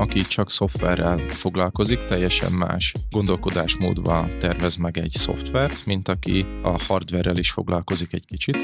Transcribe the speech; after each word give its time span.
aki 0.00 0.20
csak 0.20 0.50
szoftverrel 0.50 1.18
foglalkozik, 1.28 2.04
teljesen 2.04 2.52
más 2.52 2.94
gondolkodásmódba 3.10 4.28
tervez 4.38 4.76
meg 4.76 4.98
egy 4.98 5.10
szoftvert, 5.10 5.86
mint 5.86 6.08
aki 6.08 6.46
a 6.62 6.82
hardverrel 6.82 7.36
is 7.36 7.50
foglalkozik 7.50 8.12
egy 8.12 8.26
kicsit. 8.26 8.56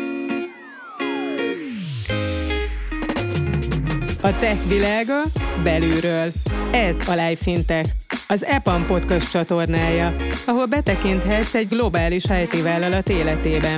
A 4.21 4.39
tech 4.39 4.69
világa 4.69 5.23
belülről. 5.63 6.33
Ez 6.71 7.09
a 7.09 7.13
Life 7.13 7.85
az 8.29 8.45
EPAM 8.45 8.87
podcast 8.87 9.31
csatornája, 9.31 10.17
ahol 10.47 10.67
betekinthetsz 10.67 11.55
egy 11.55 11.69
globális 11.69 12.25
IT 12.25 12.63
vállalat 12.63 13.09
életébe. 13.09 13.77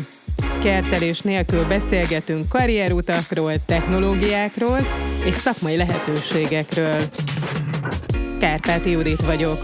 Kertelés 0.62 1.20
nélkül 1.20 1.66
beszélgetünk 1.66 2.48
karrierutakról, 2.48 3.52
technológiákról 3.66 4.78
és 5.24 5.34
szakmai 5.34 5.76
lehetőségekről. 5.76 7.00
Kárpáti 8.38 8.90
Judit 8.90 9.24
vagyok. 9.24 9.58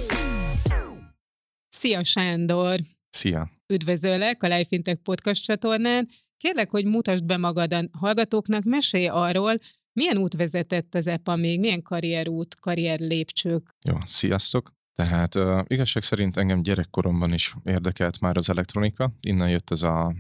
Szia 1.68 2.04
Sándor! 2.04 2.80
Szia! 3.10 3.50
Üdvözöllek 3.66 4.42
a 4.42 4.46
Life 4.46 4.64
Fintech 4.64 5.00
podcast 5.02 5.44
csatornán. 5.44 6.08
Kérlek, 6.36 6.70
hogy 6.70 6.84
mutasd 6.84 7.24
be 7.24 7.36
magad 7.36 7.72
a 7.72 7.84
hallgatóknak, 7.92 8.64
mesélj 8.64 9.06
arról, 9.06 9.54
milyen 9.92 10.16
út 10.16 10.36
vezetett 10.36 10.94
az 10.94 11.06
EPA 11.06 11.36
még, 11.36 11.60
milyen 11.60 11.82
karrierút, 11.82 12.54
karrier 12.54 12.98
lépcsők? 12.98 13.70
Jó, 13.88 13.96
sziasztok! 14.04 14.72
Tehát 14.94 15.34
uh, 15.34 15.60
igazság 15.66 16.02
szerint 16.02 16.36
engem 16.36 16.62
gyerekkoromban 16.62 17.32
is 17.32 17.54
érdekelt 17.64 18.20
már 18.20 18.36
az 18.36 18.50
elektronika, 18.50 19.12
innen 19.20 19.50
jött 19.50 19.70
ez 19.70 19.82
a 19.82 20.14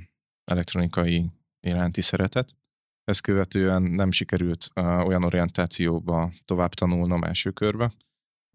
elektronikai 0.44 1.30
iránti 1.66 2.00
szeretet. 2.00 2.54
Ezt 3.04 3.20
követően 3.20 3.82
nem 3.82 4.10
sikerült 4.10 4.68
uh, 4.74 5.06
olyan 5.06 5.24
orientációba 5.24 6.32
tovább 6.44 6.74
tanulnom 6.74 7.22
első 7.22 7.50
körbe, 7.50 7.92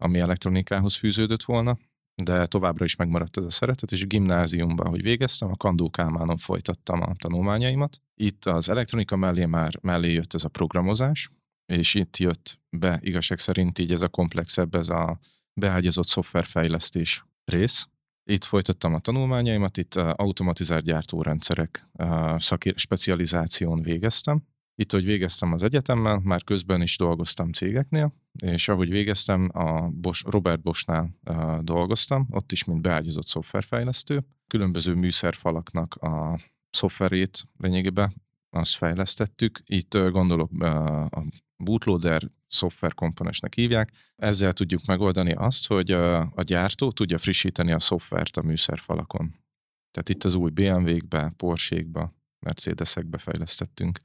ami 0.00 0.18
elektronikához 0.18 0.96
fűződött 0.96 1.42
volna, 1.42 1.78
de 2.22 2.46
továbbra 2.46 2.84
is 2.84 2.96
megmaradt 2.96 3.36
ez 3.36 3.44
a 3.44 3.50
szeretet, 3.50 3.92
és 3.92 4.06
gimnáziumban, 4.06 4.86
hogy 4.86 5.02
végeztem, 5.02 5.50
a 5.50 5.56
Kandó 5.56 5.90
Kálmánon 5.90 6.36
folytattam 6.36 7.02
a 7.02 7.14
tanulmányaimat. 7.14 8.00
Itt 8.14 8.44
az 8.44 8.68
elektronika 8.68 9.16
mellé 9.16 9.44
már 9.44 9.78
mellé 9.80 10.12
jött 10.12 10.34
ez 10.34 10.44
a 10.44 10.48
programozás, 10.48 11.30
és 11.72 11.94
itt 11.94 12.16
jött 12.16 12.60
be 12.76 12.98
igazság 13.02 13.38
szerint 13.38 13.78
így 13.78 13.92
ez 13.92 14.02
a 14.02 14.08
komplexebb, 14.08 14.74
ez 14.74 14.88
a 14.88 15.18
beágyazott 15.60 16.06
szoftverfejlesztés 16.06 17.24
rész. 17.44 17.88
Itt 18.30 18.44
folytattam 18.44 18.94
a 18.94 18.98
tanulmányaimat, 18.98 19.76
itt 19.76 19.94
automatizált 19.94 20.84
gyártórendszerek 20.84 21.88
szakir, 22.36 22.74
specializáción 22.76 23.82
végeztem. 23.82 24.42
Itt, 24.80 24.92
hogy 24.92 25.04
végeztem 25.04 25.52
az 25.52 25.62
egyetemmel, 25.62 26.20
már 26.24 26.44
közben 26.44 26.82
is 26.82 26.96
dolgoztam 26.96 27.52
cégeknél, 27.52 28.14
és 28.42 28.68
ahogy 28.68 28.90
végeztem, 28.90 29.50
a 29.52 29.88
Bosch, 29.88 30.30
Robert 30.30 30.62
Boschnál 30.62 31.18
dolgoztam, 31.60 32.26
ott 32.30 32.52
is, 32.52 32.64
mint 32.64 32.82
beágyazott 32.82 33.26
szoftverfejlesztő. 33.26 34.24
Különböző 34.46 34.94
műszerfalaknak 34.94 35.94
a 35.94 36.40
szoftverét 36.70 37.44
lényegében 37.56 38.14
azt 38.50 38.74
fejlesztettük. 38.74 39.62
Itt 39.64 39.98
gondolok 39.98 40.62
a 40.62 41.24
bootloader 41.56 42.30
szoftverkomponensnek 42.48 43.54
hívják. 43.54 43.90
Ezzel 44.16 44.52
tudjuk 44.52 44.84
megoldani 44.84 45.32
azt, 45.32 45.66
hogy 45.66 45.90
a 45.90 46.42
gyártó 46.42 46.90
tudja 46.90 47.18
frissíteni 47.18 47.72
a 47.72 47.80
szoftvert 47.80 48.36
a 48.36 48.42
műszerfalakon. 48.42 49.34
Tehát 49.90 50.08
itt 50.08 50.24
az 50.24 50.34
új 50.34 50.50
BMW-kbe, 50.50 51.32
Porsche-kbe, 51.36 52.12
Mercedes-ekbe 52.46 53.18
fejlesztettünk. 53.18 53.98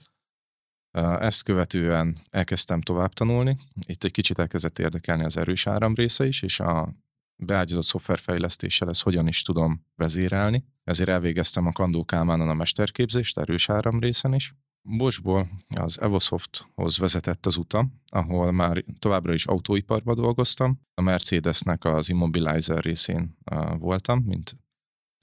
Ezt 1.19 1.43
követően 1.43 2.15
elkezdtem 2.29 2.81
tovább 2.81 3.13
tanulni. 3.13 3.57
Itt 3.87 4.03
egy 4.03 4.11
kicsit 4.11 4.39
elkezdett 4.39 4.79
érdekelni 4.79 5.23
az 5.23 5.37
erős 5.37 5.67
áram 5.67 5.93
része 5.93 6.27
is, 6.27 6.41
és 6.41 6.59
a 6.59 6.93
beágyazott 7.35 7.83
szoftverfejlesztéssel 7.83 8.89
ezt 8.89 9.03
hogyan 9.03 9.27
is 9.27 9.41
tudom 9.41 9.85
vezérelni. 9.95 10.63
Ezért 10.83 11.09
elvégeztem 11.09 11.67
a 11.67 11.71
Kandó 11.71 12.05
Kálmánon 12.05 12.49
a 12.49 12.53
mesterképzést, 12.53 13.37
erős 13.37 13.69
áram 13.69 13.99
részen 13.99 14.33
is. 14.33 14.53
Boschból 14.81 15.49
az 15.75 16.01
Evosofthoz 16.01 16.97
vezetett 16.97 17.45
az 17.45 17.57
utam, 17.57 18.01
ahol 18.09 18.51
már 18.51 18.83
továbbra 18.99 19.33
is 19.33 19.45
autóiparban 19.45 20.15
dolgoztam. 20.15 20.79
A 20.93 21.01
Mercedesnek 21.01 21.83
az 21.83 22.09
Immobilizer 22.09 22.83
részén 22.83 23.37
voltam, 23.77 24.19
mint 24.19 24.55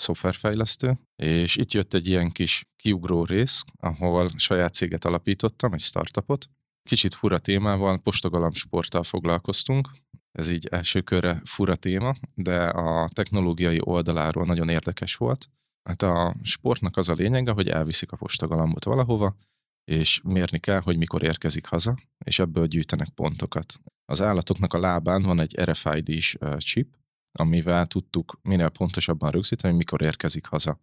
szoftverfejlesztő, 0.02 0.98
és 1.16 1.56
itt 1.56 1.72
jött 1.72 1.94
egy 1.94 2.06
ilyen 2.06 2.30
kis 2.30 2.64
kiugró 2.76 3.24
rész, 3.24 3.64
ahol 3.80 4.28
saját 4.36 4.74
céget 4.74 5.04
alapítottam, 5.04 5.72
egy 5.72 5.80
startupot. 5.80 6.48
Kicsit 6.88 7.14
fura 7.14 7.38
témával, 7.38 7.98
postagalamb 7.98 8.54
sporttal 8.54 9.02
foglalkoztunk, 9.02 9.88
ez 10.32 10.50
így 10.50 10.66
első 10.66 11.00
körre 11.00 11.40
fura 11.44 11.74
téma, 11.74 12.14
de 12.34 12.64
a 12.64 13.08
technológiai 13.08 13.78
oldaláról 13.80 14.44
nagyon 14.44 14.68
érdekes 14.68 15.16
volt. 15.16 15.48
Hát 15.88 16.02
a 16.02 16.34
sportnak 16.42 16.96
az 16.96 17.08
a 17.08 17.12
lényege, 17.12 17.50
hogy 17.50 17.68
elviszik 17.68 18.12
a 18.12 18.16
postagalambot 18.16 18.84
valahova, 18.84 19.36
és 19.84 20.20
mérni 20.24 20.58
kell, 20.58 20.80
hogy 20.80 20.96
mikor 20.96 21.22
érkezik 21.22 21.66
haza, 21.66 21.98
és 22.24 22.38
ebből 22.38 22.66
gyűjtenek 22.66 23.08
pontokat. 23.08 23.74
Az 24.04 24.20
állatoknak 24.20 24.72
a 24.72 24.78
lábán 24.78 25.22
van 25.22 25.40
egy 25.40 25.60
RFID-s 25.60 26.36
chip, 26.58 26.96
amivel 27.32 27.86
tudtuk 27.86 28.38
minél 28.42 28.68
pontosabban 28.68 29.30
rögzíteni, 29.30 29.76
mikor 29.76 30.02
érkezik 30.02 30.46
haza. 30.46 30.80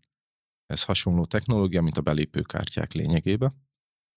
Ez 0.65 0.83
hasonló 0.83 1.25
technológia, 1.25 1.81
mint 1.81 1.97
a 1.97 2.01
belépőkártyák 2.01 2.93
lényegébe, 2.93 3.53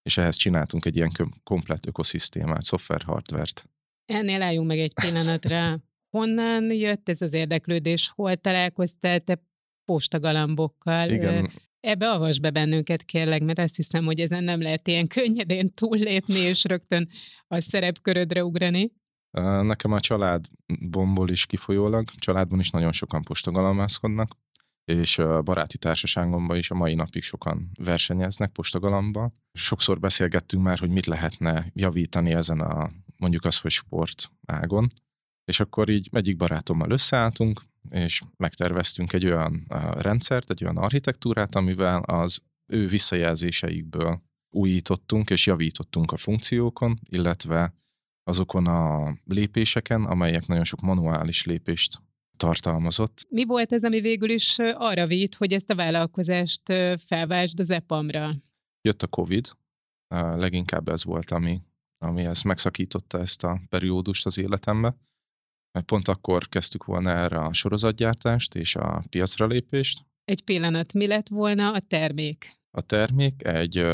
és 0.02 0.16
ehhez 0.16 0.36
csináltunk 0.36 0.84
egy 0.84 0.96
ilyen 0.96 1.10
komplet 1.42 1.86
ökoszisztémát, 1.86 2.62
szoftver-hardvert. 2.62 3.68
Ennél 4.04 4.42
álljunk 4.42 4.66
meg 4.66 4.78
egy 4.78 4.94
pillanatra. 4.94 5.80
Honnan 6.10 6.72
jött 6.72 7.08
ez 7.08 7.20
az 7.20 7.32
érdeklődés? 7.32 8.08
Hol 8.08 8.36
találkoztál 8.36 9.20
te 9.20 9.42
postagalambokkal? 9.84 11.10
Igen. 11.10 11.50
Ebbe 11.80 12.10
avas 12.10 12.38
be 12.38 12.50
bennünket, 12.50 13.02
kérlek, 13.02 13.42
mert 13.42 13.58
azt 13.58 13.76
hiszem, 13.76 14.04
hogy 14.04 14.20
ezen 14.20 14.44
nem 14.44 14.62
lehet 14.62 14.88
ilyen 14.88 15.06
könnyedén 15.06 15.74
túllépni, 15.74 16.38
és 16.38 16.64
rögtön 16.64 17.08
a 17.46 17.60
szerepkörödre 17.60 18.44
ugrani. 18.44 18.92
Nekem 19.40 19.92
a 19.92 20.00
családból 20.00 21.28
is 21.28 21.46
kifolyólag, 21.46 22.08
családban 22.10 22.58
is 22.58 22.70
nagyon 22.70 22.92
sokan 22.92 23.22
postagalamászkodnak, 23.22 24.36
és 24.84 25.18
a 25.18 25.42
baráti 25.42 25.78
társaságomban 25.78 26.56
is 26.56 26.70
a 26.70 26.74
mai 26.74 26.94
napig 26.94 27.22
sokan 27.22 27.70
versenyeznek 27.74 28.52
postagalamba. 28.52 29.32
Sokszor 29.52 30.00
beszélgettünk 30.00 30.62
már, 30.62 30.78
hogy 30.78 30.90
mit 30.90 31.06
lehetne 31.06 31.70
javítani 31.72 32.32
ezen 32.32 32.60
a 32.60 32.90
mondjuk 33.16 33.44
az, 33.44 33.58
hogy 33.58 33.70
sport 33.70 34.30
ágon, 34.46 34.86
és 35.44 35.60
akkor 35.60 35.88
így 35.88 36.08
egyik 36.12 36.36
barátommal 36.36 36.90
összeálltunk, 36.90 37.62
és 37.90 38.22
megterveztünk 38.36 39.12
egy 39.12 39.26
olyan 39.26 39.66
rendszert, 39.92 40.50
egy 40.50 40.64
olyan 40.64 40.76
architektúrát, 40.76 41.54
amivel 41.54 42.00
az 42.00 42.42
ő 42.72 42.86
visszajelzéseikből 42.86 44.22
újítottunk 44.50 45.30
és 45.30 45.46
javítottunk 45.46 46.12
a 46.12 46.16
funkciókon, 46.16 46.98
illetve 47.08 47.74
azokon 48.24 48.66
a 48.66 49.12
lépéseken, 49.24 50.04
amelyek 50.04 50.46
nagyon 50.46 50.64
sok 50.64 50.80
manuális 50.80 51.44
lépést 51.44 52.02
tartalmazott. 52.36 53.26
Mi 53.28 53.44
volt 53.44 53.72
ez, 53.72 53.84
ami 53.84 54.00
végül 54.00 54.30
is 54.30 54.58
arra 54.58 55.06
vitt, 55.06 55.34
hogy 55.34 55.52
ezt 55.52 55.70
a 55.70 55.74
vállalkozást 55.74 56.62
felvásd 57.06 57.60
az 57.60 57.70
EPAM-ra? 57.70 58.34
Jött 58.80 59.02
a 59.02 59.06
COVID, 59.06 59.48
leginkább 60.14 60.88
ez 60.88 61.04
volt, 61.04 61.30
ami, 61.30 61.60
ami 61.98 62.24
ezt 62.24 62.44
megszakította 62.44 63.18
ezt 63.18 63.44
a 63.44 63.60
periódust 63.68 64.26
az 64.26 64.38
életembe. 64.38 64.96
Mert 65.72 65.86
pont 65.86 66.08
akkor 66.08 66.48
kezdtük 66.48 66.84
volna 66.84 67.10
erre 67.10 67.38
a 67.38 67.52
sorozatgyártást 67.52 68.54
és 68.54 68.76
a 68.76 69.02
piacra 69.10 69.46
lépést. 69.46 70.04
Egy 70.24 70.44
pillanat, 70.44 70.92
mi 70.92 71.06
lett 71.06 71.28
volna 71.28 71.72
a 71.72 71.80
termék? 71.80 72.60
A 72.74 72.80
termék 72.80 73.44
egy 73.46 73.86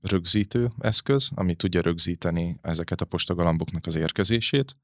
rögzítő 0.00 0.72
eszköz, 0.78 1.30
ami 1.34 1.54
tudja 1.54 1.80
rögzíteni 1.80 2.58
ezeket 2.62 3.00
a 3.00 3.04
postagalamboknak 3.04 3.86
az 3.86 3.94
érkezését, 3.94 4.76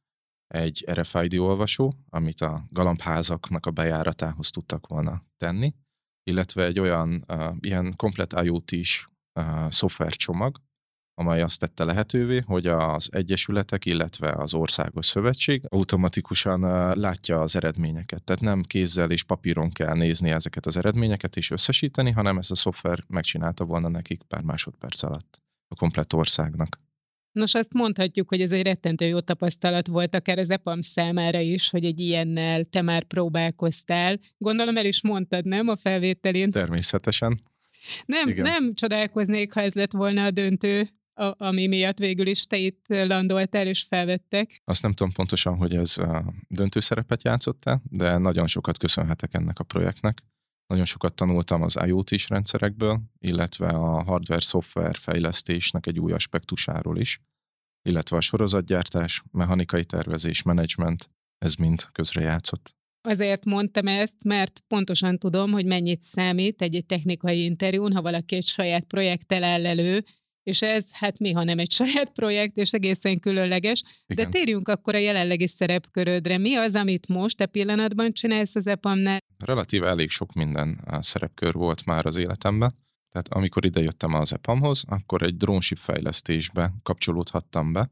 egy 0.47 0.85
RFID 0.91 1.35
olvasó, 1.35 1.95
amit 2.09 2.41
a 2.41 2.67
galambházaknak 2.71 3.67
a 3.67 3.71
bejáratához 3.71 4.51
tudtak 4.51 4.87
volna 4.87 5.25
tenni, 5.37 5.75
illetve 6.23 6.65
egy 6.65 6.79
olyan 6.79 7.25
uh, 7.29 7.57
ilyen 7.61 7.97
komplet 7.97 8.41
IoT-s 8.43 9.09
uh, 9.41 9.71
szoftvercsomag, 9.71 10.61
amely 11.19 11.43
azt 11.43 11.61
tette 11.61 11.85
lehetővé, 11.85 12.43
hogy 12.47 12.67
az 12.67 13.09
egyesületek, 13.13 13.85
illetve 13.85 14.31
az 14.31 14.55
országos 14.55 15.07
szövetség 15.07 15.63
automatikusan 15.69 16.61
látja 16.99 17.41
az 17.41 17.57
eredményeket. 17.57 18.25
Tehát 18.25 18.43
nem 18.43 18.63
kézzel 18.63 19.11
és 19.11 19.23
papíron 19.23 19.71
kell 19.71 19.95
nézni 19.95 20.31
ezeket 20.31 20.67
az 20.67 20.77
eredményeket 20.77 21.37
és 21.37 21.51
összesíteni, 21.51 22.11
hanem 22.11 22.39
ezt 22.39 22.51
a 22.51 22.55
szoftver 22.55 22.99
megcsinálta 23.09 23.65
volna 23.65 23.89
nekik 23.89 24.23
pár 24.23 24.43
másodperc 24.43 25.03
alatt 25.03 25.41
a 25.69 25.75
komplett 25.75 26.15
országnak. 26.15 26.81
Nos, 27.33 27.55
azt 27.55 27.73
mondhatjuk, 27.73 28.29
hogy 28.29 28.41
ez 28.41 28.51
egy 28.51 28.63
rettentő 28.63 29.07
jó 29.07 29.21
tapasztalat 29.21 29.87
volt 29.87 30.15
akár 30.15 30.39
az 30.39 30.51
EPAM 30.51 30.81
számára 30.81 31.41
is, 31.41 31.71
hogy 31.71 31.85
egy 31.85 32.01
ilyennel 32.01 32.65
te 32.65 32.83
már 32.83 33.05
próbálkoztál. 33.05 34.21
Gondolom 34.39 34.77
el 34.77 34.87
is 34.87 35.03
mondtad, 35.03 35.45
nem 35.45 35.69
a 35.69 35.77
felvételén? 35.77 36.51
Természetesen. 36.51 37.43
Nem, 38.05 38.33
nem 38.37 38.75
csodálkoznék, 38.75 39.53
ha 39.53 39.61
ez 39.61 39.73
lett 39.73 39.93
volna 39.93 40.25
a 40.25 40.31
döntő 40.31 40.91
a, 41.19 41.45
ami 41.45 41.67
miatt 41.67 41.99
végül 41.99 42.27
is 42.27 42.43
te 42.43 42.57
itt 42.57 42.85
landoltál 42.89 43.67
és 43.67 43.83
felvettek. 43.83 44.61
Azt 44.65 44.83
nem 44.83 44.93
tudom 44.93 45.13
pontosan, 45.13 45.57
hogy 45.57 45.77
ez 45.77 45.97
döntő 46.49 46.81
szerepet 46.81 47.23
játszott 47.23 47.65
de 47.91 48.19
nagyon 48.19 48.47
sokat 48.47 48.79
köszönhetek 48.79 49.35
ennek 49.35 49.59
a 49.59 49.65
projektnek. 49.65 50.23
Nagyon 50.67 50.85
sokat 50.85 51.15
tanultam 51.15 51.63
az 51.63 51.79
IoT-s 51.87 52.29
rendszerekből, 52.29 53.01
illetve 53.19 53.69
a 53.69 54.03
hardware-szoftver 54.03 54.97
fejlesztésnek 54.97 55.87
egy 55.87 55.99
új 55.99 56.13
aspektusáról 56.13 56.99
is, 56.99 57.21
illetve 57.89 58.17
a 58.17 58.21
sorozatgyártás, 58.21 59.23
mechanikai 59.31 59.85
tervezés, 59.85 60.43
menedzsment, 60.43 61.11
ez 61.39 61.55
mind 61.55 61.83
közrejátszott. 61.93 62.75
Azért 63.09 63.45
mondtam 63.45 63.87
ezt, 63.87 64.25
mert 64.25 64.63
pontosan 64.69 65.19
tudom, 65.19 65.51
hogy 65.51 65.67
mennyit 65.67 66.03
számít 66.03 66.63
egy-egy 66.63 66.87
technikai 66.87 67.45
interjún, 67.45 67.93
ha 67.93 68.03
valaki 68.03 68.37
egy 68.37 68.47
saját 68.47 68.85
projekttel 68.85 69.45
áll 69.45 69.67
elő, 69.67 70.05
és 70.47 70.63
ez 70.63 70.93
hát 70.93 71.19
mi, 71.19 71.33
ha 71.33 71.45
nem 71.45 71.59
egy 71.59 71.71
saját 71.81 72.11
projekt, 72.13 72.57
és 72.57 72.73
egészen 72.73 73.21
különleges. 73.21 73.83
Igen. 74.07 74.31
De 74.31 74.39
térjünk 74.39 74.69
akkor 74.69 74.95
a 74.95 74.99
jelenlegi 74.99 75.47
szerepkörödre. 75.47 76.39
Mi 76.39 76.55
az, 76.55 76.75
amit 76.75 77.09
most 77.09 77.41
a 77.41 77.47
pillanatban 77.47 78.13
csinálsz 78.13 78.55
az 78.55 78.67
EPAM-nál? 78.67 79.19
Relatív 79.45 79.85
elég 79.85 80.11
sok 80.11 80.33
minden 80.33 80.81
szerepkör 81.01 81.53
volt 81.53 81.85
már 81.85 82.07
az 82.07 82.17
életemben. 82.17 82.75
Tehát 83.11 83.29
amikor 83.29 83.65
idejöttem 83.65 84.15
az 84.15 84.33
EPAM-hoz, 84.33 84.85
akkor 84.89 85.23
egy 85.23 85.37
drónsip 85.37 85.79
fejlesztésbe 85.79 86.73
kapcsolódhattam 86.83 87.73
be, 87.73 87.91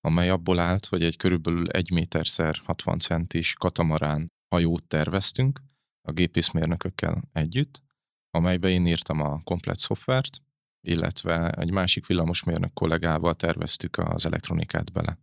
amely 0.00 0.28
abból 0.28 0.58
állt, 0.58 0.86
hogy 0.86 1.02
egy 1.02 1.16
körülbelül 1.16 1.68
1 1.68 1.90
méterszer 1.90 2.60
60 2.64 2.98
centis 2.98 3.54
katamarán 3.54 4.28
hajót 4.48 4.84
terveztünk 4.84 5.62
a 6.08 6.12
gépészmérnökökkel 6.12 7.22
együtt, 7.32 7.82
amelybe 8.30 8.68
én 8.68 8.86
írtam 8.86 9.20
a 9.20 9.40
komplet 9.44 9.78
szoftvert, 9.78 10.42
illetve 10.86 11.50
egy 11.50 11.70
másik 11.70 12.06
villamosmérnök 12.06 12.72
kollégával 12.72 13.34
terveztük 13.34 13.98
az 13.98 14.26
elektronikát 14.26 14.92
bele. 14.92 15.18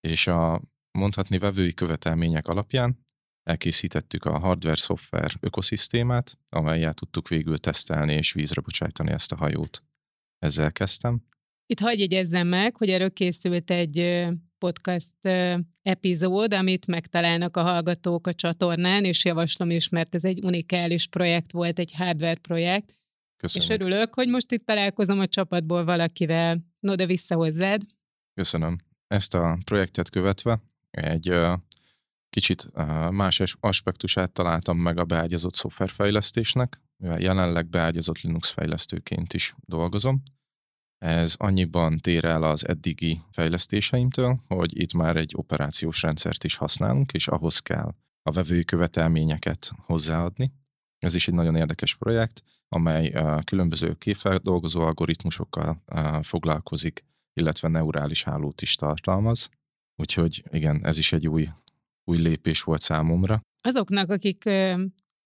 És 0.00 0.26
a 0.26 0.62
mondhatni 0.98 1.38
vevői 1.38 1.74
követelmények 1.74 2.48
alapján 2.48 3.06
elkészítettük 3.42 4.24
a 4.24 4.38
hardware-szoftver 4.38 5.32
ökoszisztémát, 5.40 6.38
amelyel 6.48 6.94
tudtuk 6.94 7.28
végül 7.28 7.58
tesztelni 7.58 8.12
és 8.12 8.32
vízre 8.32 8.60
bocsájtani 8.60 9.10
ezt 9.10 9.32
a 9.32 9.36
hajót. 9.36 9.82
Ezzel 10.38 10.72
kezdtem. 10.72 11.26
Itt 11.66 11.80
hagyj 11.80 12.00
jegyezzem 12.00 12.46
meg, 12.46 12.76
hogy 12.76 12.90
erről 12.90 13.12
készült 13.12 13.70
egy 13.70 14.26
podcast 14.58 15.28
epizód, 15.82 16.54
amit 16.54 16.86
megtalálnak 16.86 17.56
a 17.56 17.62
hallgatók 17.62 18.26
a 18.26 18.34
csatornán, 18.34 19.04
és 19.04 19.24
javaslom 19.24 19.70
is, 19.70 19.88
mert 19.88 20.14
ez 20.14 20.24
egy 20.24 20.44
unikális 20.44 21.06
projekt 21.06 21.52
volt, 21.52 21.78
egy 21.78 21.92
hardware 21.92 22.34
projekt, 22.34 22.97
Köszönöm. 23.38 23.68
És 23.68 23.74
örülök, 23.74 24.14
hogy 24.14 24.28
most 24.28 24.52
itt 24.52 24.66
találkozom 24.66 25.18
a 25.18 25.26
csapatból 25.26 25.84
valakivel. 25.84 26.58
No, 26.80 26.94
de 26.94 27.06
vissza 27.06 27.34
hozzád. 27.34 27.82
Köszönöm. 28.34 28.78
Ezt 29.06 29.34
a 29.34 29.58
projektet 29.64 30.10
követve 30.10 30.62
egy 30.90 31.34
kicsit 32.30 32.70
más 33.10 33.42
aspektusát 33.60 34.32
találtam 34.32 34.78
meg 34.78 34.98
a 34.98 35.04
beágyazott 35.04 35.54
szoftverfejlesztésnek, 35.54 36.80
mivel 36.96 37.20
jelenleg 37.20 37.68
beágyazott 37.68 38.20
Linux 38.20 38.50
fejlesztőként 38.50 39.34
is 39.34 39.54
dolgozom. 39.60 40.22
Ez 40.98 41.34
annyiban 41.38 41.98
tér 41.98 42.24
el 42.24 42.42
az 42.42 42.68
eddigi 42.68 43.20
fejlesztéseimtől, 43.30 44.40
hogy 44.48 44.80
itt 44.80 44.92
már 44.92 45.16
egy 45.16 45.32
operációs 45.36 46.02
rendszert 46.02 46.44
is 46.44 46.56
használunk, 46.56 47.12
és 47.12 47.28
ahhoz 47.28 47.58
kell 47.58 47.94
a 48.22 48.30
vevői 48.30 48.64
követelményeket 48.64 49.72
hozzáadni. 49.76 50.52
Ez 50.98 51.14
is 51.14 51.28
egy 51.28 51.34
nagyon 51.34 51.56
érdekes 51.56 51.94
projekt 51.94 52.42
amely 52.68 53.12
különböző 53.44 53.94
képfeldolgozó 53.94 54.80
algoritmusokkal 54.80 55.82
foglalkozik, 56.22 57.04
illetve 57.32 57.68
neurális 57.68 58.22
hálót 58.22 58.62
is 58.62 58.74
tartalmaz. 58.74 59.48
Úgyhogy 59.96 60.42
igen, 60.50 60.84
ez 60.84 60.98
is 60.98 61.12
egy 61.12 61.28
új, 61.28 61.48
új 62.04 62.18
lépés 62.18 62.62
volt 62.62 62.80
számomra. 62.80 63.40
Azoknak, 63.60 64.10
akik 64.10 64.44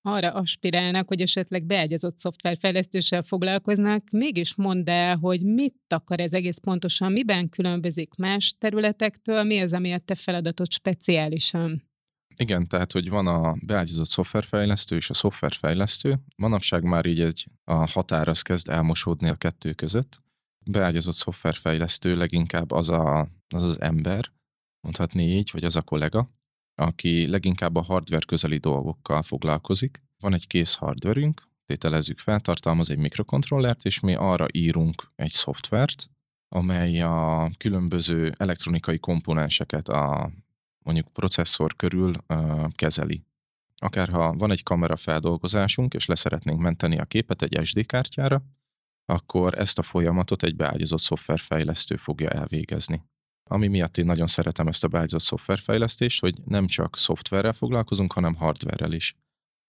arra 0.03 0.33
aspirálnak, 0.33 1.09
hogy 1.09 1.21
esetleg 1.21 1.65
beágyazott 1.65 2.19
szoftverfejlesztéssel 2.19 3.23
foglalkoznak, 3.23 4.11
mégis 4.11 4.55
mondd 4.55 4.91
el, 4.91 5.17
hogy 5.17 5.44
mit 5.44 5.77
akar 5.89 6.21
ez 6.21 6.33
egész 6.33 6.59
pontosan, 6.59 7.12
miben 7.12 7.49
különbözik 7.49 8.15
más 8.15 8.55
területektől, 8.59 9.43
mi 9.43 9.61
az, 9.61 9.73
ami 9.73 9.93
a 9.93 9.99
te 9.99 10.15
feladatod 10.15 10.71
speciálisan? 10.71 11.91
Igen, 12.37 12.67
tehát, 12.67 12.93
hogy 12.93 13.08
van 13.08 13.26
a 13.26 13.55
beágyazott 13.61 14.08
szoftverfejlesztő 14.08 14.96
és 14.96 15.11
a 15.11 15.14
szoftverfejlesztő. 15.14 16.19
Manapság 16.37 16.82
már 16.82 17.06
így 17.06 17.20
egy 17.20 17.46
a 17.64 17.90
határ 17.90 18.29
az 18.29 18.43
kezd 18.43 18.69
elmosódni 18.69 19.29
a 19.29 19.34
kettő 19.34 19.73
között. 19.73 20.20
Beágyazott 20.64 21.14
szoftverfejlesztő 21.14 22.17
leginkább 22.17 22.70
az, 22.70 22.88
a, 22.88 23.29
az 23.49 23.62
az 23.62 23.81
ember, 23.81 24.32
mondhatni 24.81 25.37
így, 25.37 25.50
vagy 25.52 25.64
az 25.64 25.76
a 25.76 25.82
kollega, 25.82 26.31
aki 26.75 27.26
leginkább 27.26 27.76
a 27.76 27.82
hardware 27.82 28.26
közeli 28.26 28.58
dolgokkal 28.58 29.23
foglalkozik. 29.23 30.02
Van 30.19 30.34
egy 30.34 30.46
kész 30.46 30.75
hardverünk, 30.75 31.49
tételezzük 31.67 32.19
fel, 32.19 32.40
tartalmaz 32.40 32.90
egy 32.90 32.99
mikrokontrollert, 32.99 33.84
és 33.84 34.00
mi 34.00 34.14
arra 34.14 34.46
írunk 34.52 35.12
egy 35.14 35.31
szoftvert, 35.31 36.11
amely 36.49 37.00
a 37.00 37.50
különböző 37.58 38.34
elektronikai 38.37 38.99
komponenseket, 38.99 39.88
a 39.88 40.31
mondjuk 40.82 41.06
processzor 41.12 41.76
körül 41.76 42.12
uh, 42.29 42.69
kezeli. 42.70 43.25
Akár 43.76 44.08
ha 44.08 44.32
van 44.32 44.50
egy 44.50 44.62
kamera 44.62 44.96
feldolgozásunk, 44.96 45.94
és 45.94 46.06
leszeretnénk 46.06 46.61
menteni 46.61 46.99
a 46.99 47.05
képet 47.05 47.43
egy 47.43 47.67
SD 47.67 47.87
kártyára, 47.87 48.43
akkor 49.05 49.58
ezt 49.58 49.79
a 49.79 49.82
folyamatot 49.82 50.43
egy 50.43 50.56
beágyazott 50.56 51.00
szoftverfejlesztő 51.00 51.96
fogja 51.96 52.31
elvégezni. 52.31 53.05
Ami 53.50 53.69
miatt 53.69 53.99
én 53.99 54.05
nagyon 54.05 54.26
szeretem 54.26 54.69
ezt 54.69 54.84
a 54.84 54.88
beágyazott 54.88 55.20
szoftverfejlesztést, 55.20 56.20
hogy 56.20 56.40
nem 56.44 56.67
csak 56.67 56.96
szoftverrel 56.96 57.52
foglalkozunk, 57.52 58.12
hanem 58.12 58.34
hardverrel 58.34 58.93
is. 58.93 59.17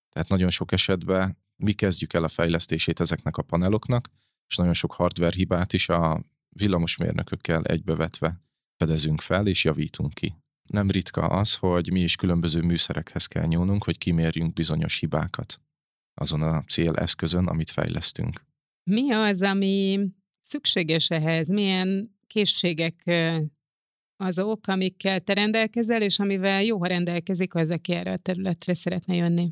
Tehát 0.10 0.30
nagyon 0.30 0.50
sok 0.50 0.71
esetben 0.71 1.38
mi 1.56 1.74
kezdjük 1.74 2.13
el 2.13 2.24
a 2.24 2.27
fejlesztését 2.27 3.00
ezeknek 3.00 3.38
a 3.38 3.42
paneloknak, 3.42 4.10
és 4.48 4.56
nagyon 4.56 4.74
sok 4.74 4.94
hardware 4.94 5.36
hibát 5.36 5.74
is 5.74 5.89
a 5.89 6.24
villamosmérnökökkel 6.50 7.63
egybevetve 7.63 8.39
fedezünk 8.77 9.21
fel, 9.21 9.48
és 9.48 9.63
javítunk 9.63 10.13
ki 10.13 10.43
nem 10.74 10.90
ritka 10.90 11.22
az, 11.22 11.56
hogy 11.56 11.92
mi 11.92 12.02
is 12.02 12.16
különböző 12.16 12.62
műszerekhez 12.62 13.25
kell 13.25 13.46
nyúlnunk, 13.46 13.84
hogy 13.84 13.98
kimérjünk 13.98 14.54
bizonyos 14.54 15.00
hibákat 15.00 15.62
azon 16.14 16.42
a 16.42 16.62
céleszközön, 16.62 17.48
amit 17.48 17.70
fejlesztünk. 17.70 18.42
Mi 18.84 19.12
az, 19.12 19.42
ami 19.42 20.00
szükséges 20.44 21.10
ehhez? 21.10 21.48
Milyen 21.48 22.16
készségek 22.28 23.12
azok, 24.16 24.68
amikkel 24.68 25.20
te 25.20 25.34
rendelkezel, 25.34 26.02
és 26.02 26.20
amivel 26.20 26.64
jó, 26.64 26.80
ha 26.80 26.88
rendelkezik 26.88 27.56
az, 27.56 27.70
aki 27.72 27.94
erre 27.94 28.12
a 28.12 28.18
területre 28.18 28.74
szeretne 28.74 29.15
jönni? 29.15 29.51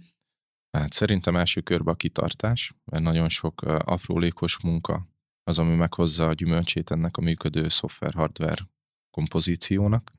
Hát 0.77 0.93
szerintem 0.93 1.35
első 1.35 1.61
körben 1.61 1.93
a 1.93 1.97
kitartás, 1.97 2.73
mert 2.85 3.03
nagyon 3.03 3.29
sok 3.29 3.61
aprólékos 3.61 4.59
munka 4.63 5.07
az, 5.43 5.59
ami 5.59 5.75
meghozza 5.75 6.27
a 6.27 6.33
gyümölcsét 6.33 6.91
ennek 6.91 7.17
a 7.17 7.21
működő 7.21 7.67
szoftver-hardware 7.67 8.69
kompozíciónak. 9.11 10.11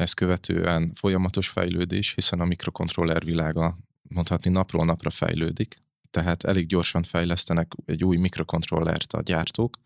Ezt 0.00 0.14
követően 0.14 0.92
folyamatos 0.94 1.48
fejlődés, 1.48 2.14
hiszen 2.14 2.40
a 2.40 2.44
mikrokontroller 2.44 3.24
világa 3.24 3.78
mondhatni 4.02 4.50
napról 4.50 4.84
napra 4.84 5.10
fejlődik, 5.10 5.82
tehát 6.10 6.44
elég 6.44 6.66
gyorsan 6.66 7.02
fejlesztenek 7.02 7.72
egy 7.84 8.04
új 8.04 8.16
mikrokontrollert 8.16 9.12
a 9.12 9.22
gyártók, 9.22 9.76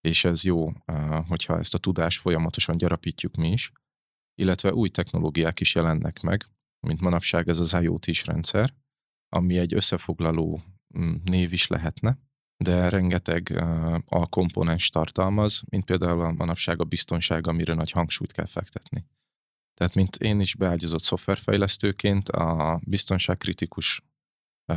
és 0.00 0.24
ez 0.24 0.44
jó, 0.44 0.72
hogyha 1.28 1.58
ezt 1.58 1.74
a 1.74 1.78
tudást 1.78 2.20
folyamatosan 2.20 2.76
gyarapítjuk 2.76 3.34
mi 3.34 3.52
is, 3.52 3.72
illetve 4.34 4.72
új 4.72 4.88
technológiák 4.88 5.60
is 5.60 5.74
jelennek 5.74 6.20
meg, 6.20 6.44
mint 6.86 7.00
manapság 7.00 7.48
ez 7.48 7.58
az 7.58 7.76
IoT-s 7.80 8.26
rendszer, 8.26 8.74
ami 9.28 9.58
egy 9.58 9.74
összefoglaló 9.74 10.62
mm, 10.98 11.14
név 11.24 11.52
is 11.52 11.66
lehetne, 11.66 12.18
de 12.56 12.88
rengeteg 12.88 13.64
alkomponens 14.06 14.88
tartalmaz, 14.88 15.62
mint 15.68 15.84
például 15.84 16.20
a 16.20 16.32
manapság 16.32 16.80
a 16.80 16.84
biztonság, 16.84 17.46
amire 17.46 17.74
nagy 17.74 17.90
hangsúlyt 17.90 18.32
kell 18.32 18.46
fektetni. 18.46 19.04
Tehát, 19.82 19.96
mint 19.96 20.16
én 20.16 20.40
is 20.40 20.54
beágyazott 20.54 21.02
szoftverfejlesztőként 21.02 22.28
a 22.28 22.80
biztonságkritikus 22.86 24.02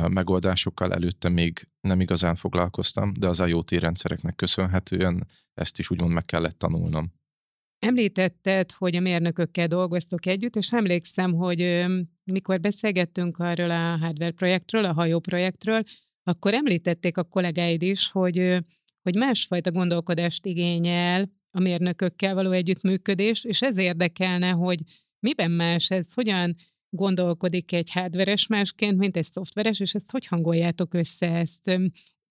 megoldásokkal 0.08 0.92
előtte 0.92 1.28
még 1.28 1.68
nem 1.80 2.00
igazán 2.00 2.34
foglalkoztam, 2.34 3.12
de 3.18 3.28
az 3.28 3.40
IoT 3.40 3.70
rendszereknek 3.70 4.34
köszönhetően 4.34 5.26
ezt 5.54 5.78
is 5.78 5.90
úgymond 5.90 6.12
meg 6.12 6.24
kellett 6.24 6.58
tanulnom. 6.58 7.12
Említetted, 7.78 8.72
hogy 8.72 8.96
a 8.96 9.00
mérnökökkel 9.00 9.66
dolgoztok 9.66 10.26
együtt, 10.26 10.56
és 10.56 10.72
emlékszem, 10.72 11.32
hogy 11.32 11.86
mikor 12.24 12.60
beszélgettünk 12.60 13.38
arról 13.38 13.70
a 13.70 13.96
hardware 13.96 14.30
projektről, 14.30 14.84
a 14.84 14.92
hajó 14.92 15.20
projektről, 15.20 15.82
akkor 16.22 16.54
említették 16.54 17.16
a 17.16 17.24
kollégáid 17.24 17.82
is, 17.82 18.10
hogy, 18.10 18.64
hogy 19.02 19.16
másfajta 19.16 19.72
gondolkodást 19.72 20.46
igényel 20.46 21.30
a 21.56 21.60
mérnökökkel 21.60 22.34
való 22.34 22.50
együttműködés, 22.50 23.44
és 23.44 23.62
ez 23.62 23.78
érdekelne, 23.78 24.50
hogy 24.50 24.78
miben 25.18 25.50
más 25.50 25.90
ez, 25.90 26.12
hogyan 26.14 26.56
gondolkodik 26.90 27.72
egy 27.72 27.90
hardveres 27.90 28.46
másként, 28.46 28.98
mint 28.98 29.16
egy 29.16 29.32
szoftveres, 29.32 29.80
és 29.80 29.94
ezt 29.94 30.10
hogy 30.10 30.26
hangoljátok 30.26 30.94
össze 30.94 31.32
ezt? 31.32 31.78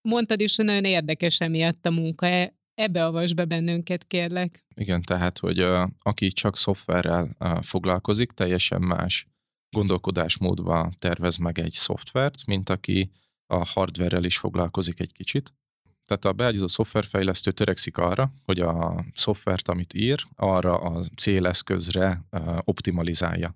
Mondtad 0.01 0.41
is, 0.41 0.55
hogy 0.55 0.65
nagyon 0.65 0.83
érdekes 0.83 1.39
emiatt 1.39 1.85
a 1.85 1.91
munka. 1.91 2.53
Ebbe 2.73 3.05
avas 3.05 3.33
be 3.33 3.45
bennünket, 3.45 4.07
kérlek. 4.07 4.65
Igen, 4.75 5.01
tehát, 5.01 5.39
hogy 5.39 5.61
uh, 5.61 5.89
aki 6.03 6.27
csak 6.27 6.57
szoftverrel 6.57 7.35
uh, 7.39 7.61
foglalkozik, 7.61 8.31
teljesen 8.31 8.81
más 8.81 9.27
gondolkodásmódba 9.69 10.91
tervez 10.99 11.37
meg 11.37 11.59
egy 11.59 11.71
szoftvert, 11.71 12.45
mint 12.45 12.69
aki 12.69 13.11
a 13.45 13.65
hardverrel 13.65 14.23
is 14.23 14.37
foglalkozik 14.37 14.99
egy 14.99 15.11
kicsit. 15.13 15.53
Tehát 16.05 16.25
a 16.25 16.33
beágyazó 16.33 16.67
szoftverfejlesztő 16.67 17.51
törekszik 17.51 17.97
arra, 17.97 18.31
hogy 18.43 18.59
a 18.59 19.05
szoftvert, 19.13 19.67
amit 19.67 19.93
ír, 19.93 20.25
arra 20.35 20.79
a 20.79 21.03
céleszközre 21.17 22.25
optimalizálja. 22.63 23.55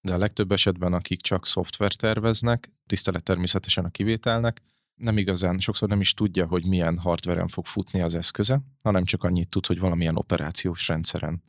De 0.00 0.14
a 0.14 0.18
legtöbb 0.18 0.52
esetben, 0.52 0.92
akik 0.92 1.20
csak 1.20 1.46
szoftvert 1.46 1.98
terveznek, 1.98 2.70
tisztelet 2.86 3.22
természetesen 3.22 3.84
a 3.84 3.90
kivételnek, 3.90 4.62
nem 4.94 5.18
igazán, 5.18 5.58
sokszor 5.58 5.88
nem 5.88 6.00
is 6.00 6.14
tudja, 6.14 6.46
hogy 6.46 6.66
milyen 6.66 6.98
hardveren 6.98 7.48
fog 7.48 7.66
futni 7.66 8.00
az 8.00 8.14
eszköze, 8.14 8.60
hanem 8.82 9.04
csak 9.04 9.24
annyit 9.24 9.48
tud, 9.48 9.66
hogy 9.66 9.78
valamilyen 9.78 10.16
operációs 10.16 10.88
rendszeren. 10.88 11.42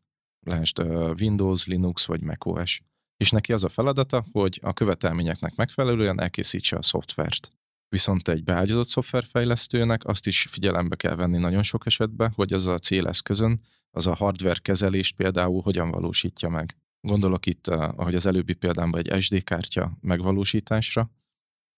Lásd 0.45 0.79
Windows, 1.19 1.65
Linux 1.65 2.05
vagy 2.05 2.21
macOS. 2.21 2.81
És 3.17 3.29
neki 3.29 3.53
az 3.53 3.63
a 3.63 3.69
feladata, 3.69 4.25
hogy 4.31 4.59
a 4.63 4.73
követelményeknek 4.73 5.55
megfelelően 5.55 6.21
elkészítse 6.21 6.77
a 6.77 6.81
szoftvert. 6.81 7.51
Viszont 7.93 8.27
egy 8.27 8.43
beágyazott 8.43 8.87
szoftverfejlesztőnek 8.87 10.05
azt 10.05 10.27
is 10.27 10.47
figyelembe 10.49 10.95
kell 10.95 11.15
venni 11.15 11.37
nagyon 11.37 11.63
sok 11.63 11.85
esetben, 11.85 12.31
hogy 12.35 12.53
az 12.53 12.67
a 12.67 12.77
céleszközön, 12.77 13.61
az 13.91 14.07
a 14.07 14.15
hardware 14.15 14.59
kezelést 14.61 15.15
például 15.15 15.61
hogyan 15.61 15.91
valósítja 15.91 16.49
meg. 16.49 16.77
Gondolok 17.01 17.45
itt, 17.45 17.67
eh, 17.67 17.99
ahogy 17.99 18.15
az 18.15 18.25
előbbi 18.25 18.53
példámban 18.53 18.99
egy 18.99 19.21
SD 19.21 19.43
kártya 19.43 19.97
megvalósításra, 20.01 21.11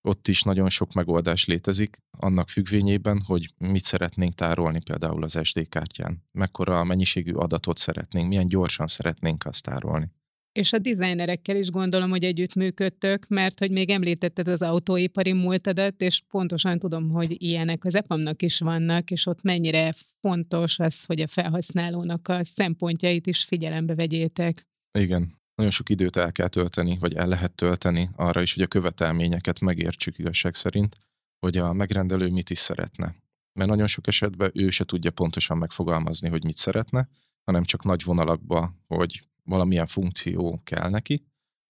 ott 0.02 0.28
is 0.28 0.42
nagyon 0.42 0.70
sok 0.70 0.94
megoldás 0.94 1.46
létezik, 1.46 1.98
annak 2.18 2.50
függvényében, 2.50 3.22
hogy 3.22 3.54
mit 3.58 3.84
szeretnénk 3.84 4.34
tárolni 4.34 4.80
például 4.84 5.24
az 5.24 5.40
SD 5.44 5.70
kártyán, 5.70 6.24
mekkora 6.32 6.84
mennyiségű 6.84 7.34
adatot 7.34 7.78
szeretnénk, 7.78 8.28
milyen 8.28 8.48
gyorsan 8.48 8.88
szeretnénk 8.88 9.46
azt 9.46 9.64
tárolni. 9.64 10.12
És 10.56 10.74
a 10.74 10.78
dizájnerekkel 10.78 11.56
is 11.56 11.70
gondolom, 11.70 12.10
hogy 12.10 12.24
együttműködtök, 12.24 13.28
mert 13.28 13.60
hogy 13.60 13.72
még 13.72 13.90
említetted 13.90 14.48
az 14.48 14.62
autóipari 14.62 15.34
múltadat, 15.34 16.02
és 16.02 16.22
pontosan 16.28 16.80
tudom, 16.80 17.10
hogy 17.10 17.44
ilyenek 17.44 17.86
az 17.86 17.96
EPAM-nak 17.96 18.42
is 18.42 18.60
vannak, 18.60 19.12
és 19.12 19.26
ott 19.26 19.42
mennyire 19.42 19.94
fontos 20.22 20.80
az, 20.80 21.04
hogy 21.04 21.22
a 21.22 21.28
felhasználónak 21.28 22.28
a 22.28 22.44
szempontjait 22.44 23.28
is 23.28 23.44
figyelembe 23.44 23.96
vegyétek. 23.96 24.68
Igen, 25.00 25.40
nagyon 25.56 25.72
sok 25.72 25.90
időt 25.90 26.16
el 26.16 26.32
kell 26.32 26.48
tölteni, 26.48 26.98
vagy 27.00 27.14
el 27.14 27.28
lehet 27.28 27.56
tölteni 27.56 28.10
arra 28.16 28.42
is, 28.42 28.54
hogy 28.54 28.64
a 28.64 28.68
követelményeket 28.68 29.60
megértsük 29.60 30.20
igazság 30.20 30.56
szerint, 30.56 30.96
hogy 31.40 31.58
a 31.58 31.74
megrendelő 31.74 32.30
mit 32.30 32.50
is 32.50 32.60
szeretne. 32.60 33.16
Mert 33.54 33.70
nagyon 33.70 33.88
sok 33.88 34.08
esetben 34.08 34.52
ő 34.54 34.70
se 34.70 34.84
tudja 34.84 35.12
pontosan 35.12 35.58
megfogalmazni, 35.58 36.30
hogy 36.30 36.44
mit 36.44 36.58
szeretne, 36.58 37.08
hanem 37.44 37.64
csak 37.64 37.84
nagy 37.84 38.04
vonalakba, 38.04 38.74
hogy 38.88 39.22
valamilyen 39.46 39.88
funkció 39.88 40.62
kell 40.64 40.90
neki, 40.90 41.26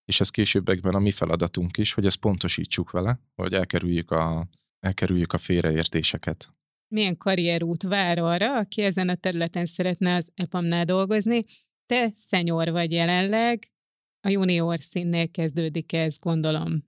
és 0.06 0.20
ez 0.20 0.30
későbbekben 0.30 0.96
a 0.96 1.00
mi 1.00 1.12
feladatunk 1.12 1.78
is, 1.78 1.94
hogy 1.94 2.06
ezt 2.06 2.18
pontosítsuk 2.18 2.92
vele, 2.92 3.20
hogy 3.36 3.54
elkerüljük 3.54 4.12
a, 4.12 4.48
elkerüljük 4.80 5.34
a 5.34 5.38
félreértéseket. 5.38 6.54
Milyen 6.88 7.18
karrierút 7.18 7.84
vár 7.84 8.18
arra, 8.18 8.58
aki 8.58 8.82
ezen 8.82 9.10
a 9.10 9.16
területen 9.16 9.66
szeretne 9.66 10.16
az 10.16 10.32
EPAM-nál 10.34 10.86
dolgozni? 10.86 11.44
Te 11.86 12.10
szenyor 12.14 12.70
vagy 12.70 12.92
jelenleg, 12.92 13.70
a 14.26 14.30
junior 14.30 14.80
színnél 14.80 15.32
kezdődik 15.32 15.94
ez, 15.94 16.18
gondolom. 16.20 16.84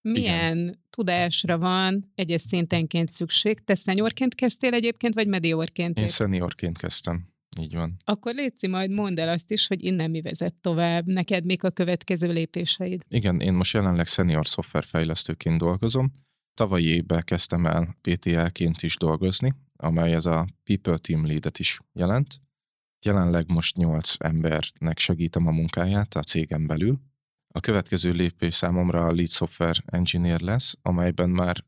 Milyen 0.00 0.58
Igen. 0.58 0.84
tudásra 0.90 1.58
van 1.58 2.12
egyes 2.14 2.40
szintenként 2.40 3.10
szükség? 3.10 3.64
Te 3.64 3.74
szenyorként 3.74 4.34
kezdtél 4.34 4.74
egyébként, 4.74 5.14
vagy 5.14 5.28
mediorként? 5.28 5.98
Én 5.98 6.08
szeniorként 6.08 6.78
kezdtem. 6.78 7.35
Így 7.60 7.74
van. 7.74 7.96
Akkor 8.04 8.34
Léci, 8.34 8.66
majd 8.66 8.90
mondd 8.90 9.20
el 9.20 9.28
azt 9.28 9.50
is, 9.50 9.66
hogy 9.66 9.84
innen 9.84 10.10
mi 10.10 10.20
vezet 10.20 10.54
tovább. 10.54 11.06
Neked 11.06 11.44
mik 11.44 11.64
a 11.64 11.70
következő 11.70 12.32
lépéseid? 12.32 13.04
Igen, 13.08 13.40
én 13.40 13.54
most 13.54 13.72
jelenleg 13.72 14.06
senior 14.06 14.46
szoftverfejlesztőként 14.46 15.58
dolgozom. 15.58 16.12
Tavalyi 16.54 16.86
évben 16.86 17.22
kezdtem 17.22 17.66
el 17.66 17.96
PTL-ként 18.00 18.82
is 18.82 18.96
dolgozni, 18.96 19.54
amely 19.76 20.14
ez 20.14 20.26
a 20.26 20.46
People 20.62 20.98
Team 20.98 21.26
Lead-et 21.26 21.58
is 21.58 21.78
jelent. 21.92 22.40
Jelenleg 23.04 23.52
most 23.52 23.76
8 23.76 24.14
embernek 24.18 24.98
segítem 24.98 25.46
a 25.46 25.50
munkáját 25.50 26.14
a 26.14 26.22
cégem 26.22 26.66
belül. 26.66 27.00
A 27.54 27.60
következő 27.60 28.10
lépés 28.10 28.54
számomra 28.54 29.06
a 29.06 29.12
Lead 29.12 29.28
Software 29.28 29.82
Engineer 29.86 30.40
lesz, 30.40 30.74
amelyben 30.82 31.30
már 31.30 31.64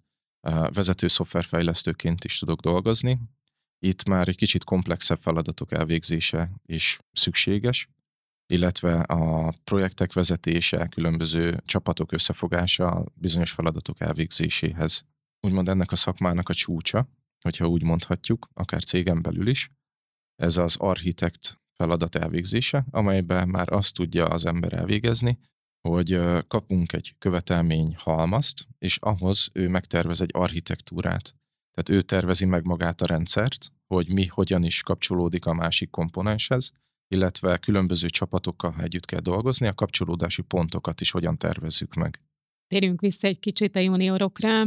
vezető 0.72 1.08
szoftverfejlesztőként 1.08 2.24
is 2.24 2.38
tudok 2.38 2.60
dolgozni, 2.60 3.18
itt 3.78 4.04
már 4.04 4.28
egy 4.28 4.36
kicsit 4.36 4.64
komplexebb 4.64 5.18
feladatok 5.18 5.72
elvégzése 5.72 6.50
is 6.66 6.98
szükséges, 7.12 7.88
illetve 8.52 9.00
a 9.00 9.52
projektek 9.64 10.12
vezetése, 10.12 10.86
különböző 10.86 11.62
csapatok 11.64 12.12
összefogása 12.12 13.04
bizonyos 13.14 13.50
feladatok 13.50 14.00
elvégzéséhez. 14.00 15.04
Úgymond 15.40 15.68
ennek 15.68 15.92
a 15.92 15.96
szakmának 15.96 16.48
a 16.48 16.54
csúcsa, 16.54 17.08
hogyha 17.40 17.66
úgy 17.66 17.82
mondhatjuk, 17.82 18.48
akár 18.54 18.84
cégen 18.84 19.22
belül 19.22 19.46
is, 19.48 19.70
ez 20.42 20.56
az 20.56 20.76
architekt 20.76 21.60
feladat 21.72 22.14
elvégzése, 22.14 22.86
amelyben 22.90 23.48
már 23.48 23.72
azt 23.72 23.94
tudja 23.94 24.26
az 24.26 24.46
ember 24.46 24.72
elvégezni, 24.72 25.38
hogy 25.88 26.20
kapunk 26.48 26.92
egy 26.92 27.14
követelmény 27.18 27.94
halmazt, 27.98 28.66
és 28.78 28.98
ahhoz 29.00 29.48
ő 29.52 29.68
megtervez 29.68 30.20
egy 30.20 30.30
architektúrát. 30.32 31.34
Tehát 31.78 32.02
ő 32.02 32.06
tervezi 32.06 32.44
meg 32.44 32.64
magát 32.64 33.00
a 33.00 33.06
rendszert, 33.06 33.72
hogy 33.86 34.12
mi 34.12 34.26
hogyan 34.26 34.64
is 34.64 34.82
kapcsolódik 34.82 35.46
a 35.46 35.52
másik 35.52 35.90
komponenshez, 35.90 36.72
illetve 37.08 37.58
különböző 37.58 38.08
csapatokkal 38.08 38.74
együtt 38.78 39.04
kell 39.04 39.20
dolgozni, 39.20 39.66
a 39.66 39.74
kapcsolódási 39.74 40.42
pontokat 40.42 41.00
is 41.00 41.10
hogyan 41.10 41.38
tervezzük 41.38 41.94
meg. 41.94 42.20
Térjünk 42.66 43.00
vissza 43.00 43.26
egy 43.26 43.38
kicsit 43.38 43.76
a 43.76 43.78
juniorokra. 43.78 44.62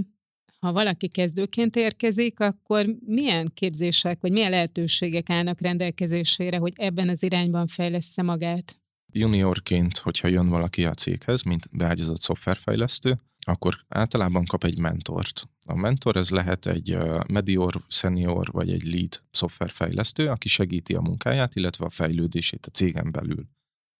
Ha 0.60 0.72
valaki 0.72 1.08
kezdőként 1.08 1.75
érkezik, 1.75 2.39
akkor 2.39 2.86
milyen 3.06 3.51
képzések, 3.53 4.22
vagy 4.22 4.32
milyen 4.32 4.51
lehetőségek 4.51 5.30
állnak 5.30 5.62
rendelkezésére, 5.62 6.58
hogy 6.58 6.74
ebben 6.75 7.10
az 7.10 7.24
irányban 7.24 7.68
fejlesz 7.68 8.18
magát? 8.18 8.80
Juniorként, 9.13 9.98
hogyha 9.98 10.27
jön 10.27 10.50
valaki 10.50 10.86
a 10.86 10.94
céghez, 10.94 11.41
mint 11.41 11.70
beágyazott 11.72 12.22
szoftverfejlesztő, 12.22 13.20
akkor 13.41 13.86
általában 13.88 14.45
kap 14.45 14.63
egy 14.63 14.77
mentort. 14.77 15.50
A 15.65 15.75
mentor 15.75 16.15
ez 16.15 16.29
lehet 16.29 16.65
egy 16.65 16.98
medior, 17.27 17.83
senior 17.88 18.51
vagy 18.51 18.71
egy 18.71 18.83
lead 18.83 19.24
szoftverfejlesztő, 19.31 20.27
aki 20.27 20.48
segíti 20.48 20.93
a 20.93 21.01
munkáját, 21.01 21.55
illetve 21.55 21.86
a 21.86 21.89
fejlődését 21.89 22.65
a 22.65 22.71
cégen 22.71 23.12
belül. 23.12 23.45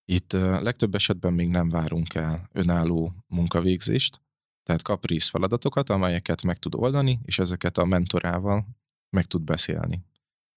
Itt 0.06 0.32
legtöbb 0.34 0.96
esetben 0.96 1.34
még 1.34 1.48
nem 1.48 1.70
várunk 1.70 2.14
el 2.14 2.50
önálló 2.52 3.14
munkavégzést, 3.28 4.22
tehát 4.64 4.82
kap 4.82 5.06
részfeladatokat, 5.06 5.90
amelyeket 5.90 6.42
meg 6.42 6.58
tud 6.58 6.76
oldani, 6.76 7.20
és 7.24 7.40
ezeket 7.40 7.78
a 7.78 7.86
mentorával 7.86 8.68
meg 9.10 9.26
tud 9.26 9.42
beszélni. 9.42 10.06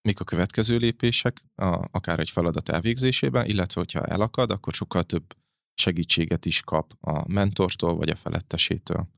Mik 0.08 0.20
a 0.20 0.24
következő 0.24 0.76
lépések, 0.76 1.44
a, 1.54 1.64
akár 1.90 2.20
egy 2.20 2.30
feladat 2.30 2.68
elvégzésében, 2.68 3.46
illetve 3.46 3.80
hogyha 3.80 4.06
elakad, 4.06 4.50
akkor 4.50 4.72
sokkal 4.72 5.02
több 5.02 5.24
segítséget 5.74 6.46
is 6.46 6.60
kap 6.60 6.92
a 7.00 7.32
mentortól 7.32 7.96
vagy 7.96 8.10
a 8.10 8.14
felettesétől. 8.16 9.08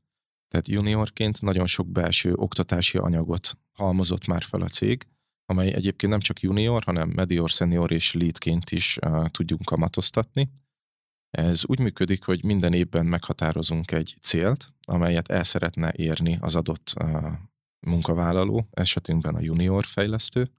Tehát 0.47 0.67
juniorként 0.67 1.41
nagyon 1.41 1.67
sok 1.67 1.87
belső 1.87 2.33
oktatási 2.33 2.97
anyagot 2.97 3.57
halmozott 3.73 4.27
már 4.27 4.43
fel 4.43 4.61
a 4.61 4.67
cég, 4.67 5.07
amely 5.45 5.73
egyébként 5.73 6.11
nem 6.11 6.21
csak 6.21 6.39
junior, 6.39 6.83
hanem 6.83 7.09
medior, 7.09 7.49
senior 7.49 7.91
és 7.91 8.13
leadként 8.13 8.71
is 8.71 8.97
uh, 9.05 9.27
tudjunk 9.27 9.63
kamatoztatni. 9.63 10.49
Ez 11.29 11.65
úgy 11.65 11.79
működik, 11.79 12.23
hogy 12.23 12.43
minden 12.43 12.73
évben 12.73 13.05
meghatározunk 13.05 13.91
egy 13.91 14.15
célt, 14.21 14.73
amelyet 14.81 15.27
el 15.27 15.43
szeretne 15.43 15.93
érni 15.95 16.37
az 16.41 16.55
adott 16.55 16.93
uh, 16.99 17.31
munkavállaló, 17.79 18.67
esetünkben 18.71 19.35
a 19.35 19.41
junior 19.41 19.85
fejlesztő, 19.85 20.51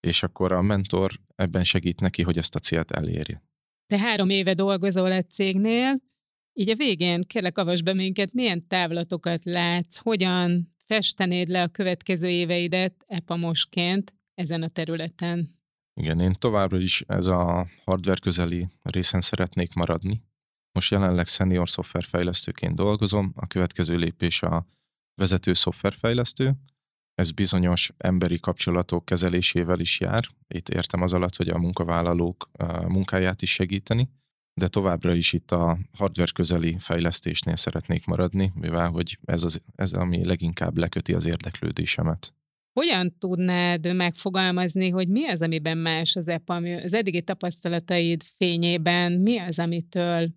és 0.00 0.22
akkor 0.22 0.52
a 0.52 0.62
mentor 0.62 1.20
ebben 1.34 1.64
segít 1.64 2.00
neki, 2.00 2.22
hogy 2.22 2.38
ezt 2.38 2.54
a 2.54 2.58
célt 2.58 2.90
elérje. 2.90 3.42
Te 3.92 3.98
három 3.98 4.28
éve 4.28 4.54
dolgozol 4.54 5.12
egy 5.12 5.30
cégnél, 5.30 6.00
így 6.52 6.68
a 6.68 6.74
végén 6.74 7.22
kérlek 7.22 7.58
avas 7.58 7.82
be 7.82 7.94
minket, 7.94 8.32
milyen 8.32 8.66
távlatokat 8.66 9.44
látsz, 9.44 9.96
hogyan 9.96 10.74
festenéd 10.86 11.48
le 11.48 11.62
a 11.62 11.68
következő 11.68 12.28
éveidet 12.28 13.04
epamosként 13.06 14.14
ezen 14.34 14.62
a 14.62 14.68
területen? 14.68 15.58
Igen, 16.00 16.20
én 16.20 16.32
továbbra 16.38 16.78
is 16.78 17.04
ez 17.06 17.26
a 17.26 17.66
hardware 17.84 18.18
közeli 18.20 18.68
részen 18.82 19.20
szeretnék 19.20 19.74
maradni. 19.74 20.22
Most 20.72 20.90
jelenleg 20.90 21.26
senior 21.26 21.68
szoftverfejlesztőként 21.68 22.74
dolgozom, 22.74 23.32
a 23.36 23.46
következő 23.46 23.96
lépés 23.96 24.42
a 24.42 24.66
vezető 25.14 25.52
szoftverfejlesztő, 25.52 26.54
ez 27.14 27.30
bizonyos 27.30 27.92
emberi 27.96 28.38
kapcsolatok 28.40 29.04
kezelésével 29.04 29.80
is 29.80 30.00
jár. 30.00 30.24
Itt 30.48 30.68
értem 30.68 31.02
az 31.02 31.12
alatt, 31.12 31.36
hogy 31.36 31.48
a 31.48 31.58
munkavállalók 31.58 32.50
munkáját 32.88 33.42
is 33.42 33.52
segíteni, 33.52 34.08
de 34.54 34.68
továbbra 34.68 35.14
is 35.14 35.32
itt 35.32 35.50
a 35.50 35.78
hardware 35.98 36.30
közeli 36.34 36.76
fejlesztésnél 36.78 37.56
szeretnék 37.56 38.06
maradni, 38.06 38.52
mivel 38.54 38.90
hogy 38.90 39.18
ez, 39.24 39.44
az, 39.44 39.62
ez 39.76 39.92
ami 39.92 40.24
leginkább 40.24 40.76
leköti 40.76 41.12
az 41.12 41.26
érdeklődésemet. 41.26 42.34
Hogyan 42.72 43.18
tudnád 43.18 43.94
megfogalmazni, 43.94 44.88
hogy 44.88 45.08
mi 45.08 45.26
az, 45.26 45.42
amiben 45.42 45.78
más 45.78 46.16
az 46.16 46.28
EPAM? 46.28 46.64
Az 46.64 46.92
eddigi 46.92 47.22
tapasztalataid 47.22 48.22
fényében 48.36 49.12
mi 49.12 49.38
az, 49.38 49.58
amitől, 49.58 50.28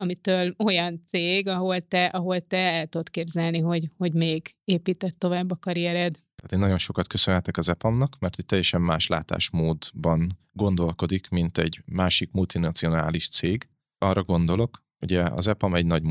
amitől 0.00 0.54
olyan 0.58 1.02
cég, 1.08 1.48
ahol 1.48 1.80
te, 1.80 2.04
ahol 2.04 2.40
te 2.40 2.56
el 2.56 2.86
tudod 2.86 3.10
képzelni, 3.10 3.58
hogy, 3.58 3.90
hogy 3.96 4.14
még 4.14 4.54
épített 4.64 5.18
tovább 5.18 5.50
a 5.50 5.56
karriered? 5.60 6.12
Tehát 6.12 6.52
én 6.52 6.58
nagyon 6.58 6.78
sokat 6.78 7.06
köszönhetek 7.06 7.56
az 7.56 7.68
EPAM-nak, 7.68 8.18
mert 8.18 8.38
egy 8.38 8.46
teljesen 8.46 8.80
más 8.80 9.06
látásmódban 9.06 10.38
gondolkodik, 10.52 11.28
mint 11.28 11.58
egy 11.58 11.82
másik 11.86 12.30
multinacionális 12.32 13.28
cég. 13.28 13.68
Arra 13.98 14.22
gondolok, 14.22 14.82
ugye 15.00 15.22
az 15.22 15.46
EPAM 15.46 15.74
egy 15.74 15.86
nagy 15.86 16.02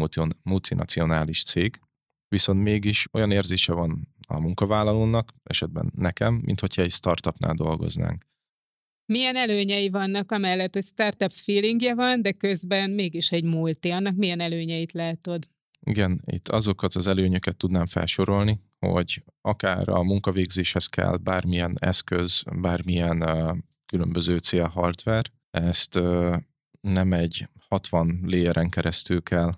multinacionális 0.43 1.43
cég, 1.43 1.79
viszont 2.27 2.63
mégis 2.63 3.07
olyan 3.11 3.31
érzése 3.31 3.73
van 3.73 4.07
a 4.27 4.39
munkavállalónak, 4.39 5.33
esetben 5.43 5.91
nekem, 5.95 6.33
mint 6.33 6.59
hogyha 6.59 6.81
egy 6.81 6.91
startupnál 6.91 7.53
dolgoznánk. 7.53 8.25
Milyen 9.09 9.35
előnyei 9.35 9.89
vannak, 9.89 10.31
amellett, 10.31 10.73
hogy 10.73 10.83
startup 10.83 11.31
feelingje 11.31 11.95
van, 11.95 12.21
de 12.21 12.31
közben 12.31 12.89
mégis 12.89 13.31
egy 13.31 13.43
multi. 13.43 13.89
Annak 13.89 14.15
milyen 14.15 14.39
előnyeit 14.39 14.91
látod? 14.91 15.47
Igen, 15.85 16.21
itt 16.25 16.47
azokat 16.47 16.93
az 16.93 17.07
előnyöket 17.07 17.57
tudnám 17.57 17.85
felsorolni, 17.85 18.59
hogy 18.79 19.23
akár 19.41 19.89
a 19.89 20.03
munkavégzéshez 20.03 20.85
kell 20.85 21.17
bármilyen 21.17 21.75
eszköz, 21.79 22.43
bármilyen 22.61 23.23
különböző 23.85 24.37
cél 24.37 24.67
hardware, 24.67 25.31
ezt 25.51 25.99
nem 26.81 27.13
egy 27.13 27.47
60 27.67 28.19
layeren 28.25 28.69
keresztül 28.69 29.23
kell 29.23 29.51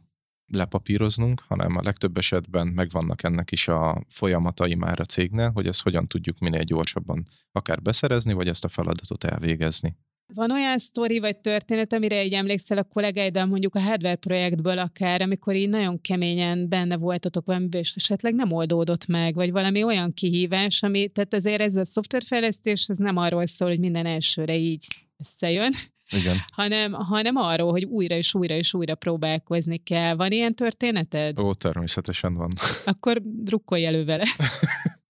lepapíroznunk, 0.52 1.44
hanem 1.48 1.78
a 1.78 1.82
legtöbb 1.84 2.18
esetben 2.18 2.68
megvannak 2.68 3.24
ennek 3.24 3.52
is 3.52 3.68
a 3.68 4.06
folyamatai 4.10 4.76
már 4.76 5.00
a 5.00 5.06
cégnél, 5.06 5.52
hogy 5.54 5.68
ezt 5.68 5.82
hogyan 5.82 6.08
tudjuk 6.08 6.40
minél 6.40 6.64
gyorsabban 6.64 7.28
akár 7.52 7.82
beszerezni, 7.82 8.34
vagy 8.34 8.48
ezt 8.48 8.64
a 8.64 8.68
feladatot 8.68 9.24
elvégezni. 9.24 9.96
Van 10.34 10.52
olyan 10.52 10.78
sztori 10.78 11.20
vagy 11.20 11.38
történet, 11.38 11.94
amire 11.94 12.16
egy 12.16 12.34
emlékszel 12.34 12.78
a 12.78 12.84
kollégáiddal, 12.84 13.46
mondjuk 13.46 13.76
a 13.76 13.80
hardware 13.80 14.16
projektből 14.16 14.78
akár, 14.78 15.22
amikor 15.22 15.56
így 15.56 15.70
nagyon 15.70 16.02
keményen 16.02 16.70
benne 16.70 16.98
voltatok 16.98 17.46
valamiben, 17.46 17.80
és 17.80 17.96
esetleg 17.96 18.34
nem 18.34 18.52
oldódott 18.52 19.06
meg, 19.06 19.34
vagy 19.34 19.52
valami 19.52 19.84
olyan 19.84 20.14
kihívás, 20.14 20.84
ami, 20.84 21.08
tehát 21.08 21.34
azért 21.34 21.62
ez 21.62 21.76
a 21.76 21.86
szoftverfejlesztés, 21.86 22.86
ez 22.88 22.98
nem 22.98 23.18
arról 23.18 23.46
szól, 23.46 23.68
hogy 23.68 23.80
minden 23.80 24.06
elsőre 24.06 24.56
így 24.56 24.86
összejön, 25.18 25.74
igen. 26.12 26.38
hanem, 26.54 26.92
hanem 26.92 27.36
arról, 27.36 27.72
hogy 27.72 27.84
újra 27.84 28.16
és 28.16 28.34
újra 28.34 28.54
és 28.54 28.74
újra 28.74 28.96
próbálkozni 28.96 29.78
kell. 29.78 30.16
Van 30.16 30.32
ilyen 30.32 30.56
történeted? 30.56 31.40
Ó, 31.40 31.54
természetesen 31.54 32.34
van. 32.34 32.50
Akkor 32.86 33.22
drukkolj 33.24 33.86
elő 33.86 34.06
vele. 34.06 34.26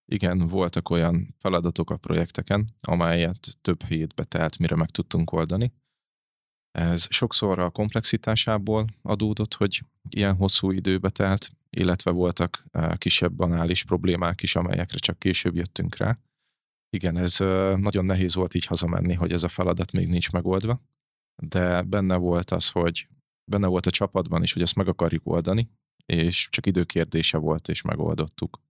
Igen, 0.06 0.48
voltak 0.48 0.90
olyan 0.90 1.36
feladatok 1.40 1.90
a 1.90 1.98
projekteken, 1.98 2.68
amelyet 2.82 3.48
több 3.62 3.84
hétbe 3.84 4.24
telt, 4.24 4.58
mire 4.58 4.76
meg 4.76 4.90
tudtunk 4.90 5.32
oldani. 5.32 5.74
Ez 6.72 7.08
sokszor 7.10 7.60
a 7.60 7.70
komplexitásából 7.70 8.86
adódott, 9.02 9.54
hogy 9.54 9.82
ilyen 10.10 10.36
hosszú 10.36 10.72
időbe 10.72 11.10
telt, 11.10 11.52
illetve 11.70 12.12
voltak 12.12 12.64
eh, 12.72 12.92
kisebb 12.98 13.34
banális 13.34 13.84
problémák 13.84 14.42
is, 14.42 14.56
amelyekre 14.56 14.98
csak 14.98 15.20
később 15.20 15.56
jöttünk 15.56 15.98
rá. 15.98 16.18
Igen, 16.98 17.18
ez 17.18 17.38
nagyon 17.78 18.06
nehéz 18.06 18.36
volt 18.36 18.54
így 18.54 18.66
hazamenni, 18.66 19.14
hogy 19.14 19.32
ez 19.32 19.44
a 19.44 19.48
feladat 19.48 19.92
még 19.92 20.08
nincs 20.08 20.32
megoldva, 20.32 20.82
de 21.44 21.82
benne 21.82 22.16
volt 22.16 22.52
az, 22.52 22.70
hogy 22.70 23.08
benne 23.52 23.68
volt 23.68 23.86
a 23.86 23.92
csapatban 23.92 24.44
is, 24.44 24.54
hogy 24.54 24.62
ezt 24.62 24.76
meg 24.76 24.88
akarjuk 24.88 25.28
oldani, 25.28 25.70
és 26.06 26.48
csak 26.50 26.66
időkérdése 26.66 27.38
volt, 27.38 27.68
és 27.68 27.82
megoldottuk. 27.82 28.62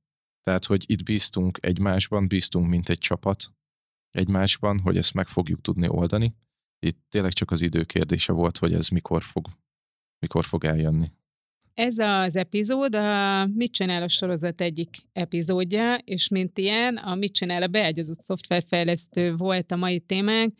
Tehát, 0.42 0.66
hogy 0.66 0.90
itt 0.90 1.04
bíztunk 1.04 1.58
egymásban, 1.62 2.28
bíztunk, 2.28 2.68
mint 2.68 2.90
egy 2.90 2.98
csapat 2.98 3.54
egymásban, 4.12 4.80
hogy 4.80 4.98
ezt 4.98 5.14
meg 5.14 5.28
fogjuk 5.28 5.62
tudni 5.62 5.88
oldani. 5.88 6.36
Itt 6.80 7.00
tényleg 7.10 7.34
csak 7.34 7.52
az 7.52 7.62
időkérdése 7.62 8.34
volt, 8.34 8.58
hogy 8.58 8.74
ez 8.74 8.88
mikor 8.88 9.24
fog, 9.24 9.48
mikor 10.20 10.46
fog 10.46 10.64
eljönni. 10.64 11.12
Ez 11.74 11.98
az 11.98 12.36
epizód 12.36 12.96
a 12.96 13.46
Mit 13.46 13.72
csinál 13.72 14.04
a 14.04 14.08
sorozat 14.08 14.62
egyik 14.62 14.90
epizódja, 15.14 15.96
és 15.96 16.28
mint 16.28 16.58
ilyen, 16.58 16.98
a 16.98 17.16
Mit 17.16 17.34
csinál 17.34 17.62
a 17.62 17.68
beágyazott 17.68 18.22
szoftverfejlesztő 18.24 19.36
volt 19.36 19.72
a 19.72 19.76
mai 19.76 20.00
témánk. 20.00 20.56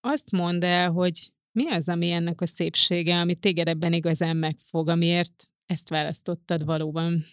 Azt 0.00 0.30
mondd 0.30 0.64
el, 0.64 0.90
hogy 0.90 1.32
mi 1.52 1.68
az, 1.68 1.88
ami 1.88 2.10
ennek 2.10 2.40
a 2.40 2.46
szépsége, 2.46 3.20
ami 3.20 3.34
téged 3.34 3.68
ebben 3.68 3.92
igazán 3.92 4.36
megfog, 4.36 4.88
amiért 4.88 5.48
ezt 5.66 5.88
választottad 5.88 6.64
valóban? 6.64 7.24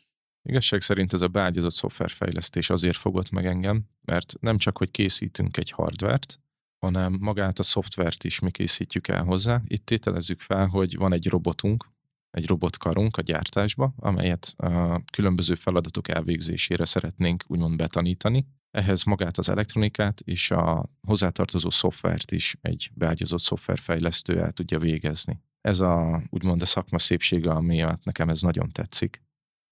Igazság 0.50 0.82
szerint 0.82 1.14
ez 1.14 1.22
a 1.22 1.28
beágyazott 1.28 1.74
szoftverfejlesztés 1.74 2.70
azért 2.70 2.98
fogott 2.98 3.30
meg 3.30 3.46
engem, 3.46 3.84
mert 4.06 4.34
nem 4.40 4.58
csak, 4.58 4.78
hogy 4.78 4.92
készítünk 4.92 5.58
egy 5.58 5.72
hardvert, 5.72 6.40
hanem 6.80 7.18
magát 7.20 7.60
a 7.60 7.64
szoftvert 7.64 8.24
is 8.24 8.40
mi 8.40 8.52
készítjük 8.52 9.08
el 9.08 9.24
hozzá. 9.24 9.62
Itt 9.68 9.86
tételezzük 9.86 10.40
fel, 10.40 10.68
hogy 10.68 10.98
van 10.98 11.14
egy 11.14 11.28
robotunk, 11.28 11.86
egy 12.32 12.48
robotkarunk 12.48 13.18
a 13.18 13.22
gyártásba, 13.22 13.94
amelyet 13.98 14.54
a 14.58 15.04
különböző 15.12 15.56
feladatok 15.56 16.08
elvégzésére 16.08 16.86
szeretnénk 16.86 17.44
úgymond 17.48 17.76
betanítani. 17.76 18.46
Ehhez 18.72 19.04
magát 19.04 19.38
az 19.38 19.50
elektronikát 19.50 20.22
és 20.22 20.52
a 20.52 20.90
hozzátartozó 21.08 21.70
szoftvert 21.70 22.32
is 22.32 22.58
egy 22.62 22.92
beágyazott 22.94 23.40
szoftverfejlesztő 23.40 24.40
el 24.40 24.52
tudja 24.52 24.80
végezni. 24.80 25.42
Ez 25.62 25.80
a 25.80 26.24
úgymond 26.30 26.62
a 26.62 26.66
szakma 26.66 27.00
szépsége, 27.00 27.52
ami 27.52 27.86
nekem 28.04 28.30
ez 28.30 28.42
nagyon 28.42 28.70
tetszik. 28.72 29.24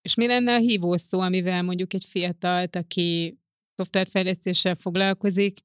És 0.01 0.15
mi 0.15 0.27
lenne 0.27 0.55
a 0.55 0.59
hívószó, 0.59 1.19
amivel 1.19 1.63
mondjuk 1.63 1.93
egy 1.93 2.05
fiatalt, 2.05 2.75
aki 2.75 3.39
szoftverfejlesztéssel 3.75 4.75
foglalkozik, 4.75 5.59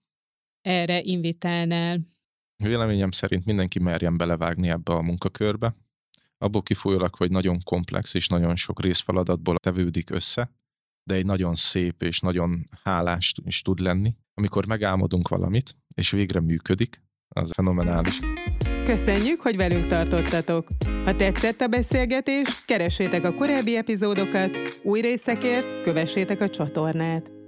erre 0.61 1.00
invitálnál? 1.00 1.98
Véleményem 2.64 3.11
szerint 3.11 3.44
mindenki 3.44 3.78
merjen 3.78 4.16
belevágni 4.16 4.68
ebbe 4.68 4.92
a 4.92 5.02
munkakörbe, 5.02 5.76
abból 6.42 6.62
kifolyólag, 6.62 7.14
hogy 7.14 7.31
nagyon 7.31 7.59
komplex 7.64 8.14
és 8.14 8.26
nagyon 8.26 8.57
sok 8.57 8.83
részfeladatból 8.83 9.57
tevődik 9.59 10.11
össze, 10.11 10.50
de 11.05 11.14
egy 11.14 11.26
nagyon 11.26 11.55
szép 11.55 12.02
és 12.02 12.20
nagyon 12.20 12.68
hálás 12.83 13.33
is 13.44 13.62
tud 13.62 13.78
lenni. 13.78 14.14
Amikor 14.35 14.66
megálmodunk 14.66 15.28
valamit, 15.28 15.76
és 15.94 16.11
végre 16.11 16.40
működik, 16.40 17.02
az 17.28 17.50
fenomenális. 17.55 18.18
Köszönjük, 18.85 19.40
hogy 19.40 19.57
velünk 19.57 19.87
tartottatok! 19.87 20.68
Ha 21.05 21.16
tetszett 21.16 21.61
a 21.61 21.66
beszélgetés, 21.66 22.64
keressétek 22.64 23.24
a 23.24 23.35
korábbi 23.35 23.76
epizódokat, 23.76 24.81
új 24.83 25.00
részekért 25.00 25.83
kövessétek 25.83 26.40
a 26.40 26.48
csatornát. 26.48 27.41